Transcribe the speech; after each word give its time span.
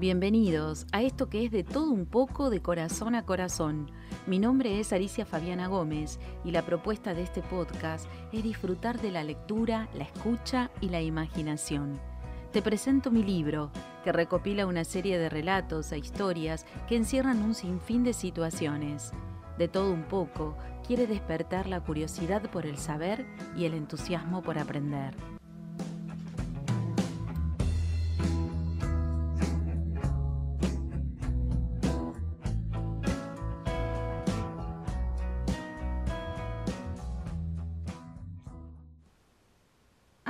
Bienvenidos 0.00 0.86
a 0.92 1.02
esto 1.02 1.28
que 1.28 1.44
es 1.44 1.50
de 1.50 1.62
todo 1.62 1.90
un 1.90 2.06
poco 2.06 2.48
de 2.48 2.62
corazón 2.62 3.14
a 3.14 3.26
corazón. 3.26 3.90
Mi 4.26 4.38
nombre 4.38 4.80
es 4.80 4.94
Alicia 4.94 5.26
Fabiana 5.26 5.66
Gómez 5.66 6.18
y 6.42 6.52
la 6.52 6.64
propuesta 6.64 7.12
de 7.12 7.22
este 7.22 7.42
podcast 7.42 8.06
es 8.32 8.42
disfrutar 8.42 8.98
de 9.02 9.10
la 9.10 9.22
lectura, 9.24 9.90
la 9.92 10.04
escucha 10.04 10.70
y 10.80 10.88
la 10.88 11.02
imaginación. 11.02 12.00
Te 12.50 12.62
presento 12.62 13.10
mi 13.10 13.22
libro, 13.22 13.72
que 14.02 14.10
recopila 14.10 14.66
una 14.66 14.84
serie 14.84 15.18
de 15.18 15.28
relatos 15.28 15.92
e 15.92 15.98
historias 15.98 16.64
que 16.88 16.96
encierran 16.96 17.42
un 17.42 17.54
sinfín 17.54 18.02
de 18.02 18.14
situaciones. 18.14 19.12
De 19.58 19.68
todo 19.68 19.92
un 19.92 20.04
poco, 20.04 20.56
quiere 20.86 21.06
despertar 21.06 21.66
la 21.66 21.84
curiosidad 21.84 22.50
por 22.50 22.64
el 22.64 22.78
saber 22.78 23.26
y 23.54 23.66
el 23.66 23.74
entusiasmo 23.74 24.40
por 24.40 24.58
aprender. 24.58 25.14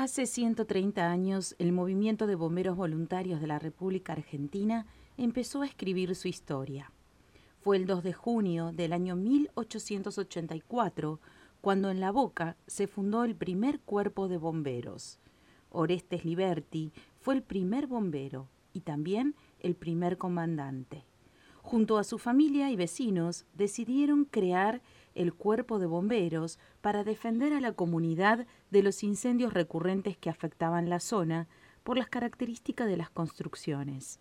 Hace 0.01 0.25
130 0.25 1.11
años, 1.11 1.55
el 1.59 1.73
movimiento 1.73 2.27
de 2.27 2.35
bomberos 2.35 2.75
voluntarios 2.75 3.39
de 3.39 3.47
la 3.47 3.59
República 3.59 4.15
Argentina 4.15 4.87
empezó 5.19 5.61
a 5.61 5.67
escribir 5.67 6.15
su 6.15 6.27
historia. 6.27 6.91
Fue 7.61 7.77
el 7.77 7.85
2 7.85 8.03
de 8.03 8.15
junio 8.15 8.73
del 8.73 8.95
año 8.95 9.15
1884 9.15 11.21
cuando 11.61 11.91
en 11.91 12.01
La 12.01 12.13
Boca 12.13 12.57
se 12.67 12.87
fundó 12.87 13.25
el 13.25 13.37
primer 13.37 13.81
cuerpo 13.81 14.29
de 14.29 14.39
bomberos. 14.39 15.19
Orestes 15.69 16.25
Liberti 16.25 16.95
fue 17.21 17.35
el 17.35 17.43
primer 17.43 17.87
bombero 17.87 18.49
y 18.73 18.80
también 18.80 19.35
el 19.59 19.75
primer 19.75 20.17
comandante. 20.17 21.05
Junto 21.61 21.99
a 21.99 22.05
su 22.05 22.17
familia 22.17 22.71
y 22.71 22.77
vecinos 22.77 23.45
decidieron 23.52 24.24
crear 24.24 24.80
el 25.15 25.35
cuerpo 25.35 25.79
de 25.79 25.87
bomberos 25.87 26.59
para 26.80 27.05
defender 27.05 27.53
a 27.53 27.61
la 27.61 27.73
comunidad 27.73 28.47
de 28.71 28.83
los 28.83 29.03
incendios 29.03 29.52
recurrentes 29.52 30.17
que 30.17 30.30
afectaban 30.30 30.89
la 30.89 31.01
zona 31.01 31.49
por 31.83 31.99
las 31.99 32.09
características 32.09 32.87
de 32.87 32.97
las 32.97 33.11
construcciones. 33.11 34.21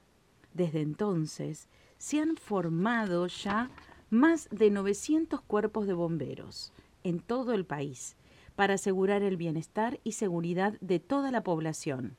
Desde 0.54 0.82
entonces 0.82 1.68
se 1.98 2.20
han 2.20 2.38
formado 2.38 3.28
ya 3.28 3.70
más 4.10 4.50
de 4.52 4.72
900 4.72 5.42
cuerpos 5.42 5.86
de 5.86 5.94
bomberos 5.94 6.74
en 7.04 7.20
todo 7.20 7.54
el 7.54 7.66
país 7.66 8.16
para 8.56 8.74
asegurar 8.74 9.22
el 9.22 9.38
bienestar 9.38 10.00
y 10.04 10.14
seguridad 10.14 10.74
de 10.82 11.00
toda 11.00 11.32
la 11.32 11.44
población. 11.44 12.18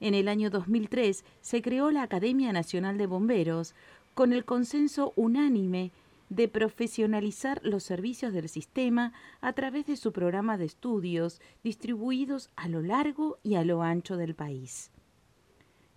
En 0.00 0.14
el 0.14 0.28
año 0.28 0.48
2003 0.48 1.24
se 1.40 1.62
creó 1.62 1.90
la 1.90 2.02
Academia 2.02 2.52
Nacional 2.52 2.96
de 2.96 3.06
Bomberos 3.06 3.74
con 4.14 4.32
el 4.32 4.44
consenso 4.44 5.12
unánime 5.16 5.92
de 6.30 6.48
profesionalizar 6.48 7.60
los 7.64 7.82
servicios 7.82 8.32
del 8.32 8.48
sistema 8.48 9.12
a 9.40 9.52
través 9.52 9.86
de 9.86 9.96
su 9.96 10.12
programa 10.12 10.56
de 10.56 10.64
estudios 10.64 11.40
distribuidos 11.62 12.50
a 12.56 12.68
lo 12.68 12.80
largo 12.80 13.38
y 13.42 13.56
a 13.56 13.64
lo 13.64 13.82
ancho 13.82 14.16
del 14.16 14.34
país. 14.34 14.90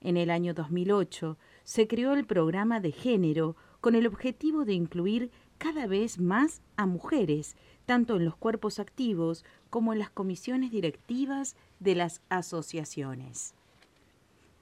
En 0.01 0.17
el 0.17 0.31
año 0.31 0.53
2008 0.53 1.37
se 1.63 1.87
creó 1.87 2.13
el 2.13 2.25
programa 2.25 2.81
de 2.81 2.91
género 2.91 3.55
con 3.79 3.95
el 3.95 4.07
objetivo 4.07 4.65
de 4.65 4.73
incluir 4.73 5.31
cada 5.59 5.87
vez 5.87 6.19
más 6.19 6.61
a 6.75 6.87
mujeres, 6.87 7.55
tanto 7.85 8.17
en 8.17 8.25
los 8.25 8.35
cuerpos 8.35 8.79
activos 8.79 9.45
como 9.69 9.93
en 9.93 9.99
las 9.99 10.09
comisiones 10.09 10.71
directivas 10.71 11.55
de 11.79 11.95
las 11.95 12.21
asociaciones. 12.29 13.53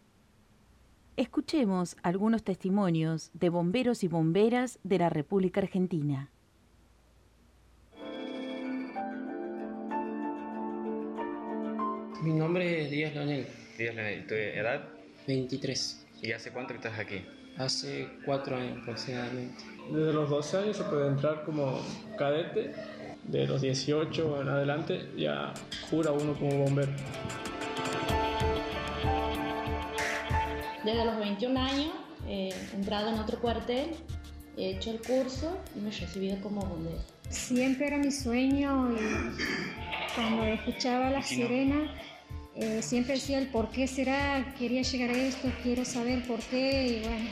Escuchemos 1.16 1.96
algunos 2.02 2.44
testimonios 2.44 3.30
de 3.34 3.48
bomberos 3.50 4.04
y 4.04 4.08
bomberas 4.08 4.78
de 4.82 4.98
la 4.98 5.10
República 5.10 5.60
Argentina. 5.60 6.30
Mi 12.22 12.32
nombre 12.32 12.84
es 12.84 12.90
Díaz 12.90 13.14
Leonel. 13.14 13.46
Díaz 13.78 13.94
Leonel, 13.94 14.26
¿tu 14.26 14.34
edad? 14.34 14.88
23. 15.26 16.06
¿Y 16.22 16.32
hace 16.32 16.52
cuánto 16.52 16.74
que 16.74 16.78
estás 16.78 16.98
aquí? 16.98 17.24
Hace 17.56 18.08
cuatro 18.24 18.56
años 18.56 18.78
aproximadamente. 18.82 19.64
Desde 19.90 20.12
los 20.12 20.30
12 20.30 20.56
años 20.56 20.76
se 20.76 20.84
puede 20.84 21.08
entrar 21.08 21.44
como 21.44 21.80
cadete 22.18 22.72
de 23.30 23.46
los 23.46 23.60
18 23.60 24.42
en 24.42 24.48
adelante 24.48 25.08
ya 25.16 25.54
jura 25.88 26.10
uno 26.12 26.34
como 26.34 26.64
bombero. 26.64 26.92
Desde 30.84 31.04
los 31.04 31.18
21 31.18 31.60
años 31.60 31.92
he 32.26 32.50
entrado 32.74 33.10
en 33.10 33.18
otro 33.18 33.38
cuartel, 33.40 33.90
he 34.56 34.70
hecho 34.70 34.90
el 34.90 35.00
curso 35.00 35.58
y 35.76 35.80
me 35.80 35.90
he 35.90 35.92
recibido 35.92 36.40
como 36.40 36.62
bombero. 36.62 36.98
Siempre 37.28 37.86
era 37.86 37.98
mi 37.98 38.10
sueño 38.10 38.92
y 38.92 40.14
cuando 40.14 40.44
escuchaba 40.44 41.10
la 41.10 41.22
sirena 41.22 41.94
eh, 42.56 42.82
siempre 42.82 43.14
decía 43.14 43.38
el 43.38 43.46
por 43.48 43.70
qué 43.70 43.86
será, 43.86 44.54
quería 44.58 44.82
llegar 44.82 45.10
a 45.10 45.16
esto, 45.16 45.48
quiero 45.62 45.84
saber 45.84 46.26
por 46.26 46.40
qué 46.40 46.88
y 46.88 47.02
bueno. 47.04 47.30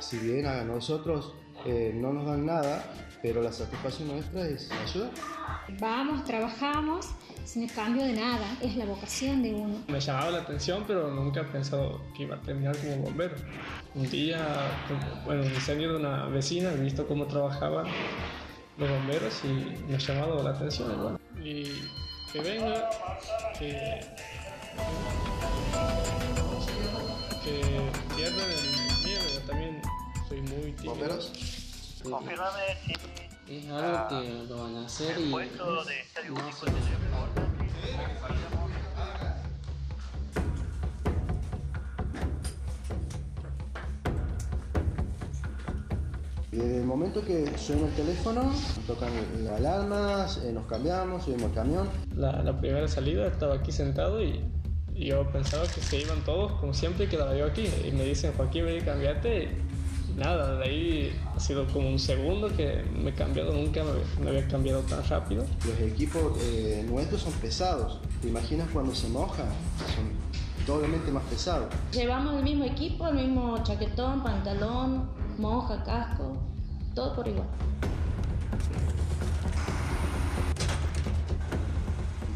Si 0.00 0.18
bien 0.18 0.44
a 0.44 0.62
nosotros 0.64 1.34
eh, 1.64 1.92
no 1.94 2.12
nos 2.12 2.26
dan 2.26 2.44
nada, 2.44 2.84
pero 3.24 3.40
la 3.40 3.50
satisfacción 3.50 4.08
nuestra 4.08 4.46
es 4.46 4.70
ayudar. 4.70 5.10
Vamos, 5.80 6.26
trabajamos 6.26 7.06
sin 7.46 7.66
cambio 7.68 8.04
de 8.04 8.12
nada, 8.12 8.46
es 8.60 8.76
la 8.76 8.84
vocación 8.84 9.42
de 9.42 9.54
uno. 9.54 9.78
Me 9.88 9.98
llamaba 9.98 10.30
la 10.30 10.38
atención, 10.40 10.84
pero 10.86 11.10
nunca 11.10 11.40
he 11.40 11.44
pensado 11.44 12.02
que 12.14 12.24
iba 12.24 12.36
a 12.36 12.40
terminar 12.42 12.76
como 12.76 12.98
bombero. 12.98 13.34
Un 13.94 14.10
día, 14.10 14.46
bueno, 15.24 15.40
un 15.40 15.48
incendio 15.54 15.92
de 15.92 15.96
una 16.00 16.26
vecina, 16.26 16.70
he 16.72 16.76
visto 16.76 17.06
cómo 17.06 17.26
trabajaban 17.26 17.86
los 18.76 18.90
bomberos 18.90 19.40
y 19.42 19.88
me 19.88 19.94
ha 19.94 19.98
llamado 19.98 20.42
la 20.42 20.50
atención. 20.50 20.92
Y, 20.92 20.94
bueno, 20.94 21.18
y 21.42 21.64
que 22.30 22.40
venga, 22.40 22.90
que, 23.58 24.00
que 27.42 28.14
pierdan 28.16 28.50
el 28.50 29.02
miedo, 29.02 29.22
yo 29.32 29.40
también 29.46 29.80
soy 30.28 30.42
muy 30.42 30.72
tímido. 30.72 30.90
¿Bomberos? 30.94 31.53
Confírmame 32.10 32.76
si 33.46 33.56
es 33.56 33.70
algo 33.70 34.08
que 34.08 34.44
lo 34.48 34.62
van 34.62 34.76
a 34.76 34.86
hacer 34.86 35.18
y 35.18 35.30
puesto 35.30 35.84
de 35.84 36.00
estadio 36.00 36.32
no 36.32 36.40
único 36.40 36.66
desde 46.52 46.78
el 46.78 46.84
momento 46.84 47.24
que 47.24 47.58
suena 47.58 47.86
el 47.86 47.94
teléfono, 47.94 48.44
nos 48.44 48.86
tocan 48.86 49.10
las 49.42 49.54
alarmas, 49.54 50.38
eh, 50.44 50.52
nos 50.52 50.66
cambiamos, 50.66 51.24
subimos 51.24 51.46
al 51.46 51.54
camión. 51.54 51.88
La, 52.14 52.42
la 52.42 52.58
primera 52.60 52.86
salida 52.86 53.26
estaba 53.26 53.56
aquí 53.56 53.72
sentado 53.72 54.22
y, 54.22 54.40
y 54.94 55.06
yo 55.06 55.28
pensaba 55.32 55.66
que 55.66 55.80
se 55.80 56.00
iban 56.02 56.22
todos 56.24 56.52
como 56.60 56.72
siempre 56.72 57.06
y 57.06 57.08
quedaba 57.08 57.36
yo 57.36 57.46
aquí. 57.46 57.68
Y 57.84 57.90
me 57.90 58.04
dicen, 58.04 58.32
Joaquín, 58.36 58.66
ven 58.66 58.78
y 58.78 58.80
cambiate. 58.82 59.48
Y 60.08 60.18
nada, 60.18 60.56
de 60.56 60.64
ahí 60.64 61.20
ha 61.36 61.40
sido 61.40 61.66
como 61.66 61.88
un 61.88 61.98
segundo 61.98 62.48
que 62.56 62.84
me 62.96 63.10
he 63.10 63.14
cambiado, 63.14 63.52
nunca 63.52 63.82
me, 63.82 63.90
había- 63.90 64.04
me 64.22 64.28
había 64.30 64.48
cambiado 64.48 64.80
tan 64.82 65.02
rápido. 65.08 65.44
Los 65.66 65.78
equipos 65.80 66.22
eh, 66.40 66.86
nuestros 66.88 67.22
son 67.22 67.32
pesados. 67.34 67.98
¿Te 68.22 68.28
imaginas 68.28 68.68
cuando 68.72 68.94
se 68.94 69.08
mojan? 69.08 69.46
Son 69.94 70.66
doblemente 70.66 71.10
más 71.10 71.24
pesados. 71.24 71.66
Llevamos 71.92 72.34
el 72.36 72.42
mismo 72.44 72.64
equipo, 72.64 73.06
el 73.08 73.14
mismo 73.16 73.58
chaquetón, 73.64 74.22
pantalón, 74.22 75.08
moja, 75.38 75.82
casco, 75.84 76.36
todo 76.94 77.14
por 77.16 77.26
igual. 77.28 77.46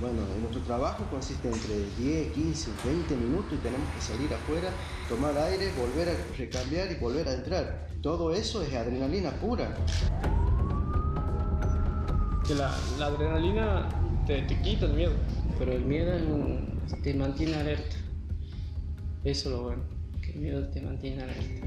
Bueno, 0.08 0.22
en 0.34 0.40
nuestro 0.40 0.62
trabajo 0.62 1.04
consiste 1.10 1.48
entre 1.48 1.74
10, 1.98 2.32
15, 2.32 2.70
20 2.82 3.14
minutos 3.16 3.52
y 3.52 3.56
tenemos 3.58 3.86
que 3.94 4.00
salir 4.00 4.32
afuera, 4.32 4.70
tomar 5.06 5.36
aire, 5.36 5.70
volver 5.76 6.08
a 6.08 6.36
recambiar 6.38 6.90
y 6.90 6.94
volver 6.94 7.28
a 7.28 7.34
entrar. 7.34 7.88
Todo 8.00 8.32
eso 8.32 8.62
es 8.62 8.72
adrenalina 8.74 9.32
pura. 9.32 9.74
Que 12.46 12.54
la, 12.54 12.74
la 12.98 13.06
adrenalina 13.06 13.86
te, 14.26 14.40
te 14.42 14.58
quita 14.62 14.86
el 14.86 14.94
miedo. 14.94 15.12
Pero 15.58 15.72
el 15.72 15.84
miedo 15.84 16.12
es 16.14 16.22
un- 16.22 16.80
te 17.02 17.12
mantiene 17.12 17.56
alerta. 17.56 17.96
Eso 19.24 19.48
es 19.50 19.54
lo 19.56 19.62
bueno, 19.64 19.82
que 20.22 20.32
el 20.32 20.38
miedo 20.40 20.68
te 20.68 20.80
mantiene 20.80 21.22
alerta. 21.24 21.66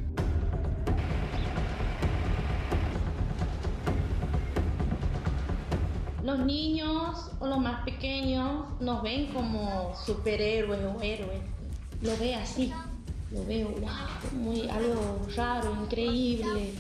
Los 6.24 6.40
niños 6.40 7.32
o 7.40 7.48
los 7.48 7.60
más 7.60 7.84
pequeños 7.84 8.66
nos 8.80 9.02
ven 9.02 9.34
como 9.34 9.94
superhéroes 10.06 10.80
o 10.84 11.02
héroes. 11.02 11.42
Lo 12.02 12.16
ve 12.18 12.36
así, 12.36 12.72
lo 13.32 13.46
veo, 13.46 13.70
wow, 13.70 14.40
muy, 14.40 14.70
algo 14.70 15.20
raro, 15.36 15.76
increíble, 15.84 16.74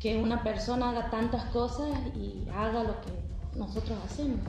que 0.00 0.16
una 0.16 0.42
persona 0.42 0.90
haga 0.90 1.10
tantas 1.10 1.44
cosas 1.46 1.88
y 2.16 2.48
haga 2.50 2.82
lo 2.82 3.00
que 3.00 3.58
nosotros 3.58 3.98
hacemos. 4.04 4.40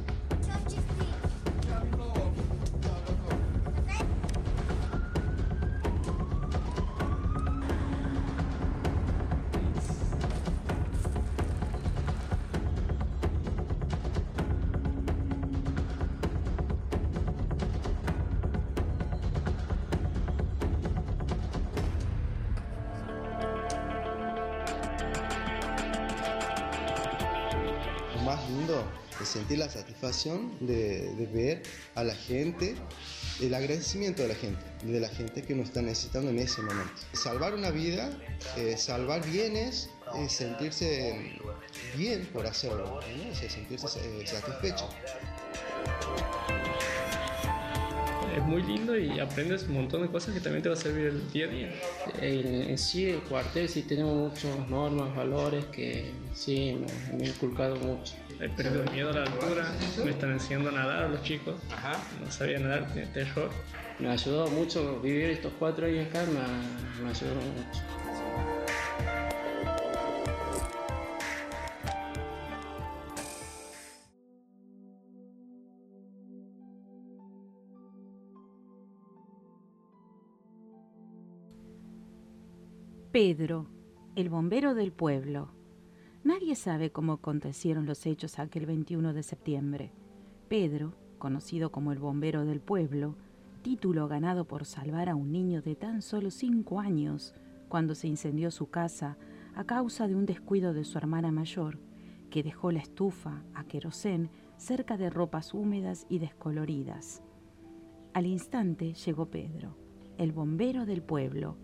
Sentir 29.23 29.57
la 29.57 29.69
satisfacción 29.69 30.51
de, 30.59 31.29
ver 31.33 31.63
a 31.95 32.03
la 32.03 32.15
gente, 32.15 32.75
el 33.41 33.53
agradecimiento 33.53 34.21
de 34.21 34.29
la 34.29 34.35
gente, 34.35 34.61
de 34.83 34.99
la 34.99 35.09
gente 35.09 35.41
que 35.41 35.55
nos 35.55 35.67
está 35.67 35.81
necesitando 35.81 36.29
en 36.29 36.39
ese 36.39 36.61
momento. 36.61 36.93
Salvar 37.13 37.53
una 37.53 37.71
vida, 37.71 38.09
eh, 38.57 38.75
salvar 38.77 39.25
bienes, 39.25 39.89
sentirse 40.27 41.39
bien 41.97 42.25
por 42.33 42.45
hacerlo, 42.45 42.99
sentirse 43.49 43.99
eh, 43.99 44.27
satisfecho 44.27 44.89
es 48.35 48.43
muy 48.43 48.63
lindo 48.63 48.97
y 48.97 49.19
aprendes 49.19 49.63
un 49.63 49.73
montón 49.73 50.01
de 50.01 50.07
cosas 50.07 50.33
que 50.33 50.39
también 50.39 50.63
te 50.63 50.69
va 50.69 50.75
a 50.75 50.77
servir 50.77 51.07
el 51.07 51.31
día 51.31 51.45
a 51.45 51.49
día. 51.49 51.69
En, 52.21 52.77
sí, 52.77 53.05
el 53.09 53.19
cuartel 53.21 53.69
sí 53.69 53.83
tenemos 53.83 54.15
muchas 54.15 54.69
normas, 54.69 55.15
valores 55.15 55.65
que 55.65 56.11
sí 56.33 56.77
me, 56.79 57.17
me 57.17 57.25
han 57.25 57.29
inculcado 57.29 57.75
mucho. 57.77 58.13
He 58.39 58.49
perdido 58.49 58.83
miedo 58.91 59.09
a 59.09 59.13
la 59.13 59.23
altura, 59.23 59.71
me 60.03 60.11
están 60.11 60.31
enseñando 60.31 60.69
a 60.69 60.73
nadar 60.73 61.03
a 61.03 61.07
los 61.07 61.23
chicos. 61.23 61.55
Ajá. 61.71 61.93
No 62.23 62.31
sabía 62.31 62.59
nadar, 62.59 62.87
tenía 62.87 63.11
terror. 63.13 63.49
Me 63.99 64.09
ayudó 64.09 64.47
mucho 64.47 64.99
vivir 65.01 65.29
estos 65.29 65.53
cuatro 65.59 65.85
años 65.85 66.07
acá, 66.07 66.25
me, 66.25 67.03
me 67.03 67.09
ayudó 67.09 67.35
mucho. 67.35 67.81
Pedro, 83.13 83.67
el 84.15 84.27
bombero 84.29 84.73
del 84.73 84.91
pueblo. 84.91 85.49
Nadie 86.23 86.55
sabe 86.55 86.91
cómo 86.91 87.13
acontecieron 87.13 87.85
los 87.85 88.07
hechos 88.07 88.39
aquel 88.39 88.65
21 88.65 89.13
de 89.13 89.21
septiembre. 89.21 89.91
Pedro, 90.47 90.95
conocido 91.19 91.71
como 91.71 91.91
el 91.91 91.99
bombero 91.99 92.43
del 92.43 92.59
pueblo, 92.59 93.15
título 93.61 94.07
ganado 94.07 94.45
por 94.45 94.65
salvar 94.65 95.09
a 95.09 95.15
un 95.15 95.31
niño 95.31 95.61
de 95.61 95.75
tan 95.75 96.01
solo 96.01 96.31
cinco 96.31 96.79
años 96.79 97.35
cuando 97.69 97.93
se 97.93 98.07
incendió 98.07 98.49
su 98.49 98.71
casa 98.71 99.15
a 99.53 99.63
causa 99.63 100.07
de 100.07 100.15
un 100.15 100.25
descuido 100.25 100.73
de 100.73 100.83
su 100.83 100.97
hermana 100.97 101.31
mayor, 101.31 101.77
que 102.31 102.41
dejó 102.41 102.71
la 102.71 102.79
estufa 102.79 103.43
a 103.53 103.63
querosén 103.65 104.31
cerca 104.57 104.97
de 104.97 105.11
ropas 105.11 105.53
húmedas 105.53 106.07
y 106.09 106.17
descoloridas. 106.17 107.21
Al 108.15 108.25
instante 108.25 108.95
llegó 108.95 109.27
Pedro, 109.27 109.77
el 110.17 110.31
bombero 110.31 110.87
del 110.87 111.03
pueblo, 111.03 111.57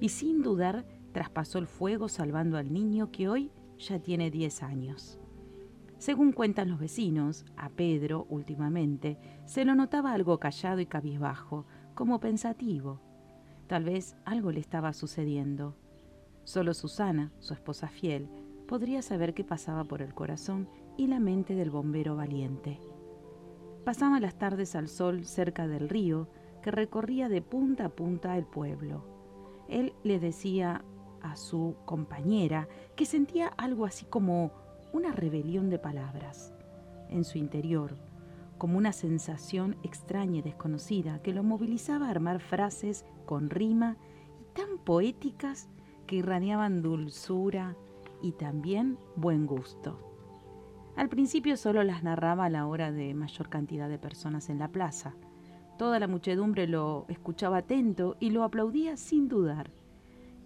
y 0.00 0.10
sin 0.10 0.42
dudar 0.42 0.84
traspasó 1.16 1.58
el 1.58 1.66
fuego 1.66 2.10
salvando 2.10 2.58
al 2.58 2.70
niño 2.70 3.10
que 3.10 3.26
hoy 3.26 3.50
ya 3.78 3.98
tiene 3.98 4.30
10 4.30 4.62
años. 4.62 5.18
Según 5.96 6.32
cuentan 6.32 6.68
los 6.68 6.78
vecinos, 6.78 7.46
a 7.56 7.70
Pedro, 7.70 8.26
últimamente, 8.28 9.18
se 9.46 9.64
lo 9.64 9.74
notaba 9.74 10.12
algo 10.12 10.38
callado 10.38 10.78
y 10.78 10.84
cabizbajo, 10.84 11.64
como 11.94 12.20
pensativo. 12.20 13.00
Tal 13.66 13.84
vez 13.84 14.14
algo 14.26 14.52
le 14.52 14.60
estaba 14.60 14.92
sucediendo. 14.92 15.74
Solo 16.44 16.74
Susana, 16.74 17.32
su 17.38 17.54
esposa 17.54 17.88
fiel, 17.88 18.28
podría 18.68 19.00
saber 19.00 19.32
qué 19.32 19.42
pasaba 19.42 19.84
por 19.84 20.02
el 20.02 20.12
corazón 20.12 20.68
y 20.98 21.06
la 21.06 21.18
mente 21.18 21.54
del 21.54 21.70
bombero 21.70 22.14
valiente. 22.14 22.78
Pasaba 23.86 24.20
las 24.20 24.36
tardes 24.36 24.76
al 24.76 24.88
sol 24.88 25.24
cerca 25.24 25.66
del 25.66 25.88
río 25.88 26.28
que 26.60 26.70
recorría 26.72 27.30
de 27.30 27.40
punta 27.40 27.86
a 27.86 27.88
punta 27.88 28.36
el 28.36 28.44
pueblo. 28.44 29.06
Él 29.66 29.94
le 30.04 30.20
decía 30.20 30.84
a 31.32 31.36
su 31.36 31.76
compañera 31.84 32.68
que 32.94 33.06
sentía 33.06 33.48
algo 33.48 33.84
así 33.84 34.04
como 34.04 34.52
una 34.92 35.12
rebelión 35.12 35.70
de 35.70 35.78
palabras 35.78 36.52
en 37.08 37.24
su 37.24 37.38
interior, 37.38 37.96
como 38.58 38.78
una 38.78 38.92
sensación 38.92 39.76
extraña 39.82 40.38
y 40.38 40.42
desconocida 40.42 41.20
que 41.22 41.32
lo 41.32 41.42
movilizaba 41.42 42.06
a 42.06 42.10
armar 42.10 42.40
frases 42.40 43.04
con 43.26 43.50
rima 43.50 43.96
y 44.40 44.44
tan 44.54 44.78
poéticas 44.78 45.68
que 46.06 46.16
irradiaban 46.16 46.82
dulzura 46.82 47.76
y 48.22 48.32
también 48.32 48.98
buen 49.16 49.46
gusto. 49.46 50.00
Al 50.96 51.10
principio 51.10 51.56
solo 51.58 51.82
las 51.82 52.02
narraba 52.02 52.46
a 52.46 52.50
la 52.50 52.66
hora 52.66 52.90
de 52.90 53.12
mayor 53.12 53.50
cantidad 53.50 53.88
de 53.88 53.98
personas 53.98 54.48
en 54.48 54.58
la 54.58 54.68
plaza. 54.68 55.14
Toda 55.76 56.00
la 56.00 56.08
muchedumbre 56.08 56.66
lo 56.66 57.04
escuchaba 57.08 57.58
atento 57.58 58.16
y 58.18 58.30
lo 58.30 58.44
aplaudía 58.44 58.96
sin 58.96 59.28
dudar. 59.28 59.70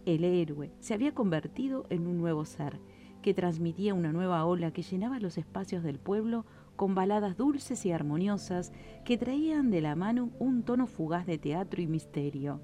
El 0.07 0.25
héroe 0.25 0.73
se 0.81 0.95
había 0.95 1.15
convertido 1.15 1.87
en 1.91 2.07
un 2.07 2.19
nuevo 2.19 2.45
ser, 2.45 2.81
que 3.23 3.35
transmitía 3.35 3.95
una 3.95 4.13
nueva 4.13 4.45
ola 4.47 4.73
que 4.73 4.83
llenaba 4.83 5.21
los 5.21 5.37
espacios 5.37 5.83
del 5.83 5.99
pueblo 5.99 6.47
con 6.77 6.95
baladas 6.95 7.37
dulces 7.37 7.85
y 7.85 7.93
armoniosas 7.93 8.73
que 9.05 9.19
traían 9.19 9.71
de 9.71 9.83
la 9.83 9.95
mano 9.95 10.31
un 10.39 10.63
tono 10.63 10.87
fugaz 10.87 11.27
de 11.27 11.37
teatro 11.37 11.83
y 11.83 11.87
misterio. 11.87 12.63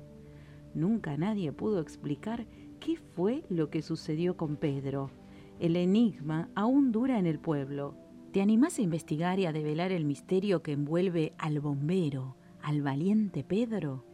Nunca 0.75 1.17
nadie 1.17 1.53
pudo 1.53 1.81
explicar 1.81 2.47
qué 2.81 2.97
fue 2.97 3.44
lo 3.50 3.69
que 3.69 3.82
sucedió 3.82 4.37
con 4.37 4.56
Pedro. 4.56 5.11
El 5.59 5.77
enigma 5.77 6.49
aún 6.55 6.93
dura 6.93 7.19
en 7.19 7.27
el 7.27 7.39
pueblo. 7.39 7.97
¿Te 8.32 8.43
animás 8.43 8.79
a 8.79 8.82
investigar 8.82 9.39
y 9.39 9.47
a 9.47 9.53
develar 9.53 9.93
el 9.93 10.05
misterio 10.05 10.62
que 10.62 10.73
envuelve 10.73 11.35
al 11.39 11.61
bombero, 11.61 12.37
al 12.62 12.82
valiente 12.82 13.44
Pedro? 13.44 14.05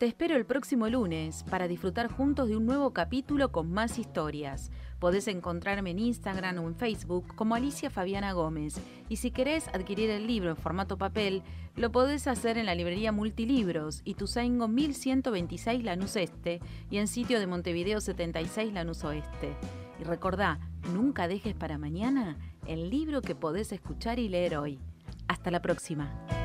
Te 0.00 0.06
espero 0.06 0.34
el 0.34 0.46
próximo 0.46 0.88
lunes 0.88 1.44
para 1.50 1.68
disfrutar 1.68 2.10
juntos 2.10 2.48
de 2.48 2.56
un 2.56 2.64
nuevo 2.64 2.94
capítulo 2.94 3.52
con 3.52 3.70
más 3.70 3.98
historias. 3.98 4.70
Podés 4.98 5.28
encontrarme 5.28 5.90
en 5.90 5.98
Instagram 5.98 6.56
o 6.56 6.68
en 6.68 6.74
Facebook 6.74 7.34
como 7.34 7.54
Alicia 7.54 7.90
Fabiana 7.90 8.32
Gómez. 8.32 8.80
Y 9.10 9.16
si 9.16 9.30
querés 9.30 9.68
adquirir 9.68 10.08
el 10.08 10.26
libro 10.26 10.48
en 10.48 10.56
formato 10.56 10.96
papel, 10.96 11.42
lo 11.76 11.92
podés 11.92 12.28
hacer 12.28 12.56
en 12.56 12.64
la 12.64 12.74
librería 12.74 13.12
Multilibros 13.12 14.00
y 14.06 14.14
Tuzaingo 14.14 14.68
1126 14.68 15.84
Lanús 15.84 16.16
Este 16.16 16.60
y 16.90 16.96
en 16.96 17.06
sitio 17.06 17.38
de 17.38 17.46
Montevideo 17.46 18.00
76 18.00 18.72
Lanús 18.72 19.04
Oeste. 19.04 19.54
Y 20.00 20.04
recordá, 20.04 20.60
nunca 20.94 21.28
dejes 21.28 21.54
para 21.54 21.76
mañana 21.76 22.38
el 22.66 22.88
libro 22.88 23.20
que 23.20 23.34
podés 23.34 23.70
escuchar 23.70 24.18
y 24.18 24.30
leer 24.30 24.56
hoy. 24.56 24.78
Hasta 25.28 25.50
la 25.50 25.60
próxima. 25.60 26.39